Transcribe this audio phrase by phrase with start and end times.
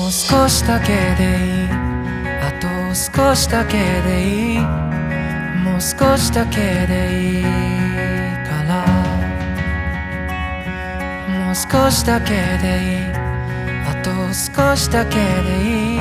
[0.00, 1.68] もう少しだけでいい。
[2.40, 8.86] あと少しだけでいいもう少しだけでいいから。
[11.28, 13.12] もう少しだけでいい。
[13.84, 15.20] あと少しだけで
[15.68, 16.00] いい。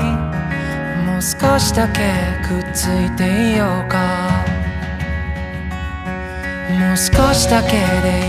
[1.06, 2.00] もう少しだけ
[2.48, 4.46] くっついていようか。
[6.70, 7.76] もう少しだけで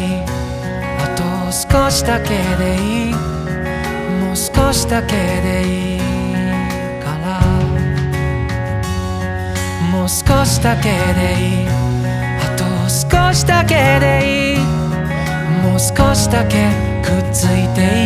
[0.00, 0.24] いい。
[0.98, 3.39] あと少しだけでいい。
[4.70, 5.98] 少しだけでいい
[7.02, 7.40] から。
[9.90, 11.68] もう少しだけでいい。
[11.68, 14.62] あと少しだけでいい。
[15.64, 16.70] もう少しだけ
[17.02, 17.99] くっついていい。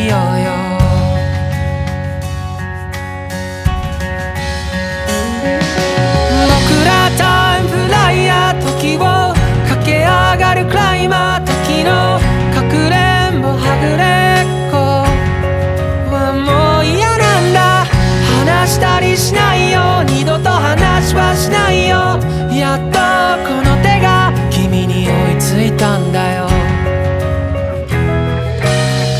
[19.16, 22.18] しないよ二度と話はしないよ。
[22.52, 22.98] やっと
[23.46, 26.48] この手が君に追いついたんだよ。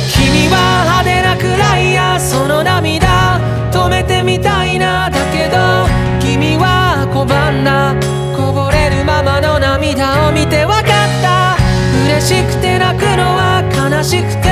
[0.09, 3.39] 君は派手なくらいやその涙。
[3.71, 5.87] 止めてみたいなだけど。
[6.21, 7.95] 君は拒んだ
[8.37, 10.85] こぼれるままの涙を見てわかっ
[11.23, 11.57] た。
[12.07, 14.44] 嬉しくて泣くのは悲しくて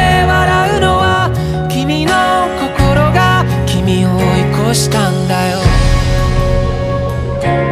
[7.42, 7.71] Bye.